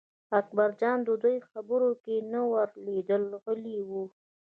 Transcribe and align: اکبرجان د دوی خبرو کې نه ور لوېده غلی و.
اکبرجان 0.39 0.97
د 1.07 1.09
دوی 1.23 1.37
خبرو 1.49 1.91
کې 2.03 2.15
نه 2.31 2.41
ور 2.51 2.69
لوېده 2.83 3.17
غلی 3.43 3.79
و. 3.89 3.91